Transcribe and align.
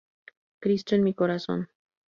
Cristo 0.61 0.95
en 0.95 1.03
mi 1.03 1.13
corazón. 1.13 1.69